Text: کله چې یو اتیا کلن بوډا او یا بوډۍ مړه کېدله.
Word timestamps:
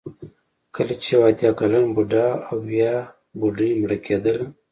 کله 0.75 0.93
چې 1.01 1.09
یو 1.13 1.21
اتیا 1.27 1.51
کلن 1.59 1.85
بوډا 1.95 2.27
او 2.49 2.57
یا 2.79 2.93
بوډۍ 3.39 3.71
مړه 3.81 3.97
کېدله. 4.05 4.45